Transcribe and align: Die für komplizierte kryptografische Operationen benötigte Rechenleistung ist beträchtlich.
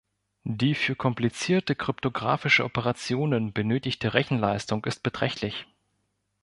Die 0.49 0.73
für 0.73 0.95
komplizierte 0.95 1.75
kryptografische 1.75 2.63
Operationen 2.63 3.53
benötigte 3.53 4.15
Rechenleistung 4.15 4.83
ist 4.85 5.03
beträchtlich. 5.03 5.67